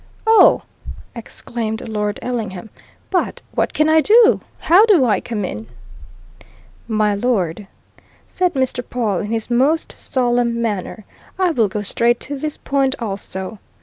[0.25, 0.63] "Oh!"
[1.15, 2.71] exclaimed Lord Ellingham.
[3.11, 4.41] "But what can I do!
[4.61, 5.67] How do I come in?"
[6.87, 7.67] "My lord,"
[8.25, 8.83] said Mr.
[8.83, 11.05] Pawle in his most solemn manner,
[11.37, 13.59] "I will go straight to this point also.